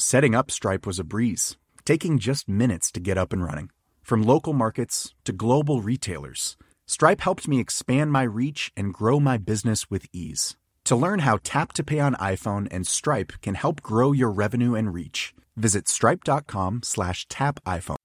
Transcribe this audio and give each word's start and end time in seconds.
Setting 0.00 0.34
up 0.34 0.50
Stripe 0.50 0.86
was 0.86 0.98
a 0.98 1.04
breeze, 1.04 1.58
taking 1.84 2.18
just 2.18 2.48
minutes 2.48 2.90
to 2.92 3.00
get 3.00 3.18
up 3.18 3.34
and 3.34 3.44
running. 3.44 3.68
From 4.00 4.22
local 4.22 4.54
markets 4.54 5.14
to 5.24 5.32
global 5.34 5.82
retailers, 5.82 6.56
Stripe 6.86 7.20
helped 7.20 7.46
me 7.46 7.60
expand 7.60 8.10
my 8.10 8.22
reach 8.22 8.72
and 8.74 8.94
grow 8.94 9.20
my 9.20 9.36
business 9.36 9.90
with 9.90 10.06
ease. 10.10 10.56
To 10.86 10.96
learn 10.96 11.18
how 11.18 11.38
Tap 11.44 11.74
to 11.74 11.84
Pay 11.84 12.00
on 12.00 12.14
iPhone 12.14 12.66
and 12.70 12.86
Stripe 12.86 13.34
can 13.42 13.56
help 13.56 13.82
grow 13.82 14.12
your 14.12 14.30
revenue 14.30 14.74
and 14.74 14.94
reach, 14.94 15.34
visit 15.54 15.86
stripe.com 15.86 16.80
slash 16.82 17.28
tap 17.28 17.60
iPhone. 17.66 17.96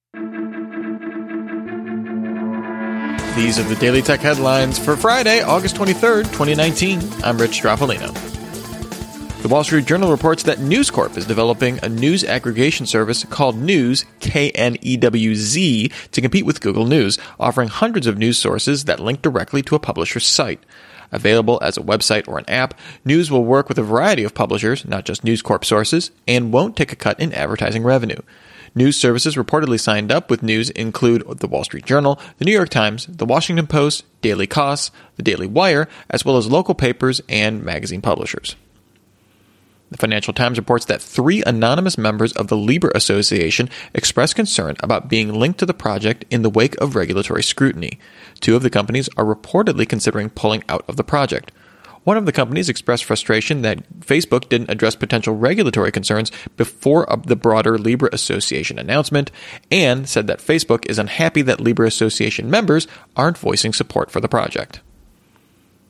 These 3.38 3.58
are 3.58 3.64
the 3.64 3.78
Daily 3.80 4.02
Tech 4.02 4.20
headlines 4.20 4.78
for 4.78 4.98
Friday, 4.98 5.44
August 5.44 5.78
23rd, 5.78 6.26
2019. 6.26 7.00
I'm 7.24 7.38
Rich 7.38 7.62
Stroffolino. 7.62 8.35
The 9.46 9.54
Wall 9.54 9.64
Street 9.64 9.86
Journal 9.86 10.10
reports 10.10 10.42
that 10.42 10.60
News 10.60 10.90
Corp 10.90 11.16
is 11.16 11.28
developing 11.28 11.78
a 11.84 11.88
news 11.88 12.24
aggregation 12.24 12.88
service 12.88 13.24
called 13.26 13.56
Knewz, 13.56 14.04
K-N-E-W-Z, 14.20 15.92
to 16.14 16.22
compete 16.22 16.48
with 16.48 16.62
Google 16.62 16.88
News, 16.88 17.20
offering 17.40 17.68
hundreds 17.68 18.08
of 18.08 18.18
news 18.18 18.40
sources 18.40 18.86
that 18.86 19.00
link 19.00 19.22
directly 19.22 19.62
to 19.62 19.76
a 19.76 19.80
publisher's 19.80 20.26
site. 20.26 20.64
Available 21.12 21.60
as 21.62 21.78
a 21.78 21.82
website 21.82 22.28
or 22.28 22.40
an 22.40 22.50
app, 22.50 22.74
Knewz 23.06 23.30
will 23.30 23.46
work 23.46 23.70
with 23.70 23.78
a 23.78 23.84
variety 23.84 24.24
of 24.24 24.34
publishers, 24.34 24.84
not 24.84 25.06
just 25.06 25.24
News 25.24 25.44
Corp 25.44 25.64
sources, 25.64 26.10
and 26.28 26.52
won't 26.52 26.76
take 26.76 26.92
a 26.92 26.96
cut 26.96 27.20
in 27.20 27.32
advertising 27.32 27.84
revenue. 27.84 28.22
News 28.74 28.98
services 28.98 29.36
reportedly 29.36 29.80
signed 29.80 30.12
up 30.12 30.32
with 30.32 30.42
Knewz 30.42 30.72
include 30.72 31.22
the 31.38 31.48
Wall 31.48 31.64
Street 31.64 31.86
Journal, 31.86 32.20
the 32.40 32.46
New 32.46 32.52
York 32.52 32.70
Times, 32.70 33.06
the 33.06 33.28
Washington 33.28 33.68
Post, 33.68 34.06
Daily 34.22 34.48
Kos, 34.48 34.90
the 35.18 35.24
Daily 35.24 35.46
Wire, 35.46 35.88
as 36.10 36.26
well 36.26 36.38
as 36.38 36.50
local 36.50 36.74
papers 36.74 37.22
and 37.30 37.64
magazine 37.64 38.02
publishers. 38.02 38.56
The 39.92 39.98
Financial 39.98 40.34
Times 40.34 40.58
reports 40.58 40.86
that 40.86 41.02
three 41.02 41.44
anonymous 41.44 41.98
members 41.98 42.34
of 42.34 42.48
the 42.48 42.58
Libra 42.58 42.92
Association 42.96 43.70
expressed 43.94 44.36
concern 44.36 44.76
about 44.80 45.10
being 45.10 45.34
linked 45.34 45.60
to 45.60 45.66
the 45.66 45.76
project 45.76 46.26
in 46.32 46.42
the 46.42 46.50
wake 46.50 46.76
of 46.82 46.96
regulatory 46.96 47.44
scrutiny. 47.44 48.00
Two 48.40 48.56
of 48.56 48.64
the 48.64 48.72
companies 48.72 49.10
are 49.16 49.24
reportedly 49.24 49.88
considering 49.88 50.32
pulling 50.32 50.64
out 50.68 50.84
of 50.88 50.96
the 50.98 51.04
project. 51.04 51.52
One 52.04 52.18
of 52.18 52.26
the 52.26 52.32
companies 52.32 52.70
expressed 52.70 53.04
frustration 53.04 53.64
that 53.64 54.00
Facebook 54.00 54.50
didn't 54.50 54.70
address 54.70 54.96
potential 54.96 55.36
regulatory 55.36 55.92
concerns 55.92 56.32
before 56.56 57.08
the 57.26 57.36
broader 57.36 57.80
Libra 57.80 58.10
Association 58.12 58.78
announcement, 58.78 59.32
and 59.72 60.08
said 60.08 60.28
that 60.28 60.40
Facebook 60.40 60.86
is 60.88 61.00
unhappy 61.00 61.42
that 61.44 61.60
Libra 61.60 61.88
Association 61.88 62.50
members 62.50 62.88
aren't 63.16 63.40
voicing 63.40 63.74
support 63.74 64.12
for 64.12 64.20
the 64.20 64.30
project. 64.30 64.82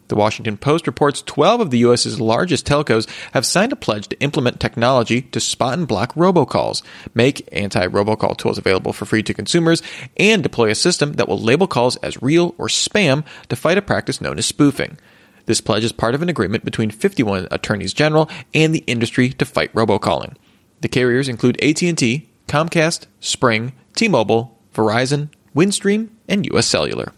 The 0.08 0.16
Washington 0.16 0.58
Post 0.58 0.86
reports 0.86 1.24
12 1.24 1.62
of 1.62 1.72
the 1.72 1.80
U.S.'s 1.80 2.20
largest 2.20 2.68
telcos 2.68 3.10
have 3.34 3.46
signed 3.46 3.74
a 3.74 3.76
pledge 3.76 4.08
to 4.10 4.20
implement 4.20 4.60
technology 4.60 5.24
to 5.24 5.40
spot 5.40 5.78
and 5.78 5.88
block 5.88 6.14
robocalls, 6.14 6.84
make 7.16 7.48
anti 7.52 7.88
robocall 7.88 8.38
tools 8.38 8.60
available 8.60 8.94
for 8.94 9.06
free 9.06 9.24
to 9.24 9.34
consumers, 9.34 9.82
and 10.18 10.44
deploy 10.44 10.70
a 10.70 10.76
system 10.76 11.14
that 11.14 11.28
will 11.28 11.40
label 11.40 11.66
calls 11.66 11.96
as 11.98 12.22
real 12.22 12.54
or 12.58 12.68
spam 12.68 13.26
to 13.50 13.56
fight 13.56 13.80
a 13.80 13.82
practice 13.82 14.22
known 14.22 14.38
as 14.38 14.46
spoofing. 14.46 15.00
This 15.46 15.62
pledge 15.62 15.84
is 15.84 15.92
part 15.92 16.16
of 16.16 16.22
an 16.22 16.30
agreement 16.30 16.66
between 16.66 16.92
51 16.92 17.48
attorneys 17.52 17.94
general 17.94 18.30
and 18.54 18.74
the 18.74 18.84
industry 18.88 19.30
to 19.30 19.46
fight 19.46 19.74
robocalling. 19.74 20.36
The 20.82 20.88
carriers 20.88 21.30
include 21.30 21.62
AT&T, 21.64 22.30
Comcast, 22.48 23.08
Sprint, 23.20 23.74
T-Mobile, 23.96 24.60
Verizon, 24.74 25.30
Windstream, 25.56 26.10
and 26.28 26.46
US 26.54 26.68
Cellular. 26.68 27.14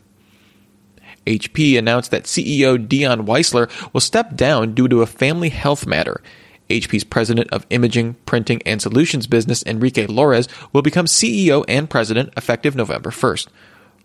HP 1.27 1.77
announced 1.77 2.09
that 2.11 2.23
CEO 2.23 2.87
Dion 2.87 3.27
Weisler 3.27 3.69
will 3.93 4.01
step 4.01 4.35
down 4.35 4.73
due 4.73 4.87
to 4.87 5.01
a 5.01 5.05
family 5.05 5.49
health 5.49 5.85
matter. 5.85 6.21
HP's 6.69 7.03
president 7.03 7.49
of 7.51 7.65
imaging, 7.69 8.15
printing, 8.25 8.61
and 8.65 8.81
solutions 8.81 9.27
business, 9.27 9.63
Enrique 9.65 10.07
Lores, 10.07 10.47
will 10.73 10.81
become 10.81 11.05
CEO 11.05 11.63
and 11.67 11.89
president 11.89 12.33
effective 12.35 12.75
November 12.75 13.09
1st. 13.09 13.47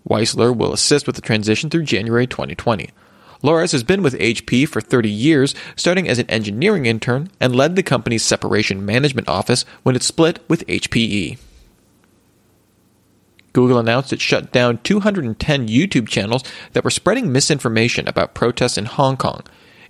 Weisler 0.09 0.57
will 0.57 0.73
assist 0.73 1.07
with 1.07 1.17
the 1.17 1.23
transition 1.23 1.71
through 1.71 1.85
January 1.85 2.27
2020. 2.27 2.91
Lores 3.43 3.73
has 3.73 3.83
been 3.83 4.03
with 4.03 4.19
HP 4.19 4.69
for 4.69 4.81
30 4.81 5.11
years, 5.11 5.55
starting 5.75 6.09
as 6.09 6.19
an 6.21 6.31
engineering 6.31 6.87
intern, 6.87 7.31
and 7.41 7.57
led 7.57 7.75
the 7.75 7.83
company's 7.83 8.23
separation 8.23 8.87
management 8.87 9.29
office 9.29 9.65
when 9.83 9.97
it 9.97 10.03
split 10.03 10.39
with 10.49 10.67
HPE. 10.67 11.39
Google 13.53 13.79
announced 13.79 14.13
it 14.13 14.21
shut 14.21 14.53
down 14.53 14.79
210 14.79 15.69
YouTube 15.69 16.09
channels 16.09 16.45
that 16.73 16.85
were 16.85 16.91
spreading 16.91 17.33
misinformation 17.33 18.09
about 18.09 18.35
protests 18.35 18.79
in 18.79 18.87
Hong 18.87 19.17
Kong. 19.17 19.43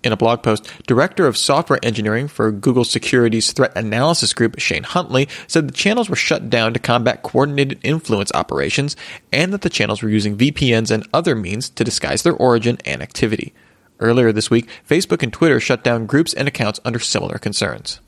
In 0.05 0.13
a 0.13 0.17
blog 0.17 0.43
post, 0.43 0.69
Director 0.89 1.29
of 1.29 1.37
Software 1.37 1.79
Engineering 1.81 2.27
for 2.27 2.51
Google 2.51 2.85
Security's 2.85 3.53
Threat 3.53 3.77
Analysis 3.77 4.33
Group, 4.33 4.59
Shane 4.59 4.83
Huntley, 4.83 5.29
said 5.47 5.69
the 5.69 5.73
channels 5.73 6.11
were 6.11 6.17
shut 6.17 6.51
down 6.51 6.75
to 6.75 6.81
combat 6.81 7.23
coordinated 7.23 7.79
influence 7.85 8.33
operations 8.35 8.97
and 9.33 9.53
that 9.53 9.63
the 9.63 9.71
channels 9.71 10.03
were 10.03 10.09
using 10.09 10.37
VPNs 10.37 10.91
and 10.91 11.07
other 11.13 11.37
means 11.37 11.71
to 11.71 11.85
disguise 11.85 12.25
their 12.25 12.35
origin 12.35 12.79
and 12.85 13.01
activity. 13.01 13.55
Earlier 14.01 14.33
this 14.33 14.51
week, 14.51 14.69
Facebook 14.89 15.23
and 15.23 15.33
Twitter 15.33 15.61
shut 15.61 15.85
down 15.85 16.07
groups 16.07 16.35
and 16.35 16.49
accounts 16.49 16.81
under 16.85 16.99
similar 16.99 17.39
concerns. 17.39 18.01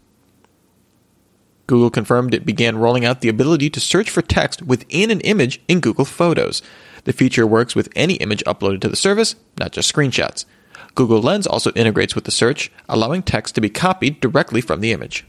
Google 1.67 1.91
confirmed 1.91 2.35
it 2.35 2.45
began 2.45 2.77
rolling 2.77 3.05
out 3.05 3.21
the 3.21 3.29
ability 3.29 3.71
to 3.71 3.81
search 3.81 4.11
for 4.11 4.23
text 4.23 4.63
within 4.63 5.11
an 5.11 5.21
image 5.21 5.61
in 5.67 5.81
Google 5.81 6.05
Photos. 6.05 6.63
The 7.05 7.13
feature 7.13 7.47
works 7.47 7.75
with 7.75 7.89
any 7.97 8.15
image 8.15 8.45
uploaded 8.45 8.81
to 8.83 8.89
the 8.89 8.97
service, 8.97 9.37
not 9.59 9.73
just 9.73 9.93
screenshots. 9.93 10.45
Google 10.95 11.23
Lens 11.23 11.47
also 11.47 11.73
integrates 11.73 12.15
with 12.15 12.25
the 12.25 12.31
search, 12.31 12.71
allowing 12.89 13.23
text 13.23 13.55
to 13.55 13.61
be 13.61 13.71
copied 13.71 14.21
directly 14.21 14.61
from 14.61 14.81
the 14.81 14.93
image. 14.93 15.25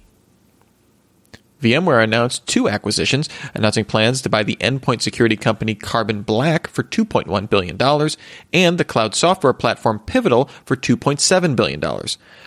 VMware 1.66 2.04
announced 2.04 2.46
two 2.46 2.70
acquisitions, 2.70 3.28
announcing 3.56 3.86
plans 3.86 4.22
to 4.22 4.30
buy 4.30 4.44
the 4.44 4.56
endpoint 4.58 5.02
security 5.02 5.36
company 5.36 5.74
Carbon 5.74 6.22
Black 6.22 6.68
for 6.68 6.84
$2.1 6.84 7.50
billion 7.50 8.10
and 8.54 8.78
the 8.78 8.86
cloud 8.86 9.16
software 9.16 9.52
platform 9.52 9.98
Pivotal 9.98 10.46
for 10.64 10.76
$2.7 10.76 11.56
billion. 11.56 11.84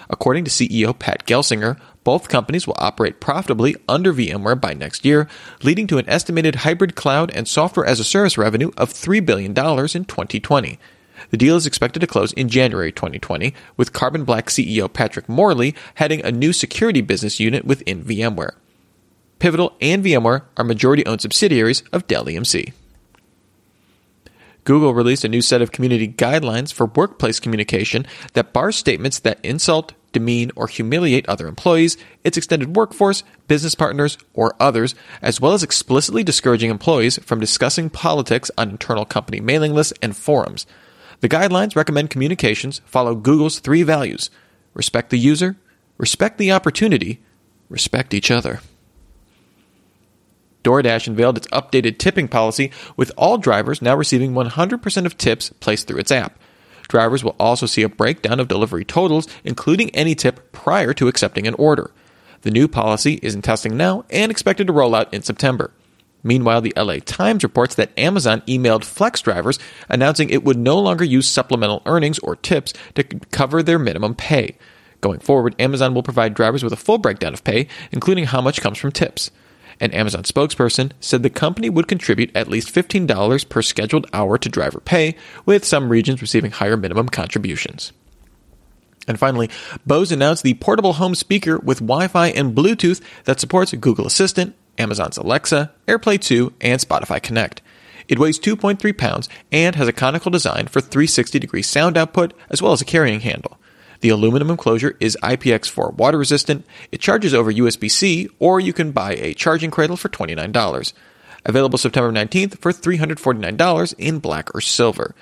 According 0.09 0.45
to 0.45 0.51
CEO 0.53 0.97
Pat 0.97 1.27
Gelsinger, 1.27 1.81
both 2.05 2.29
companies 2.29 2.69
will 2.69 2.77
operate 2.79 3.21
profitably 3.21 3.75
under 3.89 4.15
VMware 4.15 4.61
by 4.61 4.73
next 4.73 5.05
year, 5.05 5.29
leading 5.65 5.89
to 5.89 5.99
an 5.99 6.09
estimated 6.09 6.55
hybrid 6.55 6.95
cloud 6.95 7.33
and 7.35 7.49
software 7.49 7.87
as 7.87 7.99
a 7.99 8.05
service 8.05 8.39
revenue 8.39 8.71
of 8.77 8.93
$3 8.93 9.27
billion 9.27 9.51
in 9.51 10.05
2020. 10.05 10.79
The 11.31 11.37
deal 11.37 11.57
is 11.57 11.67
expected 11.67 11.99
to 11.99 12.07
close 12.07 12.33
in 12.35 12.49
January 12.49 12.93
2020, 12.93 13.53
with 13.77 13.93
Carbon 13.93 14.23
Black 14.23 14.47
CEO 14.47 14.91
Patrick 14.91 15.29
Morley 15.29 15.75
heading 15.97 16.25
a 16.25 16.31
new 16.31 16.53
security 16.53 17.01
business 17.01 17.41
unit 17.41 17.65
within 17.65 18.05
VMware. 18.05 18.53
Pivotal 19.39 19.77
and 19.81 20.05
VMware 20.05 20.43
are 20.57 20.65
majority 20.65 21.07
owned 21.07 21.21
subsidiaries 21.21 21.83
of 21.93 22.07
Dell 22.07 22.25
EMC. 22.25 22.73
Google 24.65 24.93
released 24.93 25.25
a 25.25 25.29
new 25.29 25.41
set 25.41 25.63
of 25.63 25.73
community 25.73 26.07
guidelines 26.07 26.73
for 26.73 26.87
workplace 26.87 27.41
communication 27.41 28.07
that 28.35 28.53
bars 28.53 28.77
statements 28.77 29.19
that 29.21 29.39
insult, 29.43 29.95
demean, 30.13 30.51
or 30.57 30.67
humiliate 30.67 31.27
other 31.27 31.47
employees, 31.47 31.97
its 32.23 32.37
extended 32.37 32.77
workforce, 32.77 33.23
business 33.47 33.75
partners, 33.75 34.19
or 34.35 34.55
others, 34.61 34.95
as 35.23 35.41
well 35.41 35.55
as 35.55 35.63
explicitly 35.63 36.23
discouraging 36.23 36.69
employees 36.71 37.19
from 37.25 37.41
discussing 37.41 37.89
politics 37.89 38.51
on 38.59 38.69
internal 38.69 39.07
company 39.07 39.41
mailing 39.41 39.73
lists 39.73 39.95
and 40.03 40.15
forums. 40.15 40.67
The 41.21 41.29
guidelines 41.29 41.75
recommend 41.75 42.11
communications 42.11 42.83
follow 42.85 43.15
Google's 43.15 43.61
three 43.61 43.83
values 43.83 44.31
respect 44.75 45.11
the 45.11 45.19
user, 45.19 45.57
respect 45.97 46.39
the 46.39 46.53
opportunity, 46.53 47.21
respect 47.71 48.13
each 48.13 48.31
other. 48.31 48.61
DoorDash 50.69 51.07
unveiled 51.07 51.39
its 51.39 51.47
updated 51.49 51.97
tipping 51.97 52.29
policy, 52.29 52.71
with 52.95 53.11
all 53.17 53.39
drivers 53.39 53.81
now 53.81 53.97
receiving 53.97 54.35
100% 54.35 55.07
of 55.07 55.17
tips 55.17 55.51
placed 55.61 55.89
through 55.89 56.01
its 56.01 56.13
app. 56.13 56.39
Drivers 56.89 57.25
will 57.25 57.37
also 57.41 57.65
see 57.65 57.83
a 57.83 57.89
breakdown 57.89 58.39
of 58.39 58.49
delivery 58.49 58.85
totals, 58.85 59.27
including 59.45 59.89
any 59.91 60.15
tip 60.15 60.53
prior 60.53 60.93
to 60.93 61.09
accepting 61.09 61.47
an 61.47 61.55
order. 61.55 61.91
The 62.43 62.51
new 62.51 62.69
policy 62.69 63.19
is 63.23 63.35
in 63.35 63.41
testing 63.41 63.77
now 63.79 64.05
and 64.11 64.31
expected 64.31 64.67
to 64.67 64.73
roll 64.75 64.95
out 64.95 65.13
in 65.13 65.23
September. 65.23 65.73
Meanwhile, 66.23 66.61
the 66.61 66.75
LA 66.77 66.97
Times 67.05 67.43
reports 67.43 67.75
that 67.77 67.99
Amazon 67.99 68.43
emailed 68.43 68.85
flex 68.85 69.23
drivers 69.23 69.59
announcing 69.89 70.29
it 70.29 70.45
would 70.45 70.59
no 70.59 70.79
longer 70.79 71.05
use 71.05 71.27
supplemental 71.27 71.83
earnings 71.87 72.19
or 72.19 72.37
tips 72.37 72.75
to 72.95 73.05
cover 73.05 73.63
their 73.63 73.79
minimum 73.79 74.15
pay. 74.15 74.59
Going 75.01 75.21
forward, 75.21 75.55
Amazon 75.59 75.95
will 75.95 76.03
provide 76.03 76.35
drivers 76.35 76.63
with 76.63 76.73
a 76.73 76.77
full 76.77 76.99
breakdown 76.99 77.33
of 77.33 77.45
pay, 77.45 77.69
including 77.91 78.25
how 78.25 78.41
much 78.41 78.61
comes 78.61 78.79
from 78.79 78.93
tips. 78.93 79.31
An 79.81 79.93
Amazon 79.93 80.25
spokesperson 80.25 80.93
said 81.01 81.23
the 81.23 81.31
company 81.31 81.71
would 81.71 81.87
contribute 81.87 82.35
at 82.35 82.49
least 82.49 82.75
$15 82.75 83.49
per 83.49 83.63
scheduled 83.63 84.07
hour 84.13 84.37
to 84.39 84.49
driver 84.49 84.81
pay, 84.81 85.17
with 85.47 85.65
some 85.65 85.89
regions 85.89 86.21
receiving 86.21 86.51
higher 86.51 86.77
minimum 86.77 87.09
contributions. 87.09 87.93
And 89.07 89.19
finally, 89.19 89.49
Bose 89.87 90.13
announced 90.13 90.43
the 90.43 90.55
portable 90.55 90.95
home 90.95 91.15
speaker 91.15 91.59
with 91.59 91.79
Wi 91.79 92.09
Fi 92.09 92.29
and 92.29 92.55
Bluetooth 92.55 93.01
that 93.25 93.41
supports 93.41 93.73
Google 93.73 94.07
Assistant, 94.07 94.55
Amazon's 94.77 95.17
Alexa, 95.17 95.73
AirPlay 95.87 96.21
2, 96.21 96.53
and 96.61 96.81
Spotify 96.81 97.23
Connect. 97.23 97.63
It 98.09 98.19
weighs 98.19 98.39
2.3 98.39 98.97
pounds 98.97 99.29
and 99.53 99.77
has 99.77 99.89
a 99.89 99.93
conical 99.93 100.31
design 100.31 100.67
for 100.67 100.81
360 100.81 101.39
degree 101.39 101.63
sound 101.63 101.97
output 101.97 102.33
as 102.51 102.61
well 102.61 102.73
as 102.73 102.81
a 102.81 102.87
carrying 102.87 103.21
handle. 103.21 103.59
The 104.01 104.11
aluminum 104.11 104.51
enclosure 104.51 104.97
is 105.01 105.17
IPX4 105.23 105.95
water 105.95 106.19
resistant. 106.19 106.65
It 106.93 107.01
charges 107.01 107.35
over 107.35 107.53
USB 107.53 107.91
C, 107.91 108.29
or 108.39 108.61
you 108.61 108.73
can 108.73 108.93
buy 108.93 109.15
a 109.15 109.35
charging 109.35 109.71
cradle 109.71 109.97
for 109.97 110.09
$29. 110.09 110.93
Available 111.45 111.79
September 111.79 112.13
19th 112.13 112.59
for 112.59 112.73
$349 112.73 113.95
in 113.99 114.19
black 114.19 114.55
or 114.55 114.61
silver. 114.61 115.15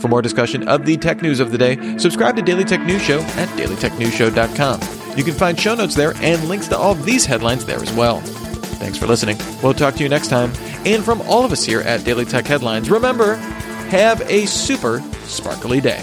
For 0.00 0.08
more 0.08 0.22
discussion 0.22 0.66
of 0.66 0.86
the 0.86 0.96
tech 0.96 1.20
news 1.20 1.40
of 1.40 1.52
the 1.52 1.58
day, 1.58 1.98
subscribe 1.98 2.36
to 2.36 2.42
Daily 2.42 2.64
Tech 2.64 2.80
News 2.86 3.02
Show 3.02 3.20
at 3.20 3.48
dailytechnewsshow.com. 3.50 5.18
You 5.18 5.24
can 5.24 5.34
find 5.34 5.60
show 5.60 5.74
notes 5.74 5.94
there 5.94 6.14
and 6.16 6.48
links 6.48 6.68
to 6.68 6.78
all 6.78 6.92
of 6.92 7.04
these 7.04 7.26
headlines 7.26 7.66
there 7.66 7.80
as 7.80 7.92
well. 7.92 8.20
Thanks 8.20 8.98
for 8.98 9.06
listening. 9.06 9.38
We'll 9.62 9.74
talk 9.74 9.94
to 9.94 10.02
you 10.02 10.08
next 10.08 10.28
time. 10.28 10.52
And 10.86 11.04
from 11.04 11.20
all 11.22 11.44
of 11.44 11.52
us 11.52 11.64
here 11.64 11.80
at 11.80 12.04
Daily 12.04 12.24
Tech 12.24 12.46
Headlines, 12.46 12.90
remember, 12.90 13.36
have 13.90 14.20
a 14.22 14.46
super 14.46 15.00
sparkly 15.24 15.80
day. 15.80 16.02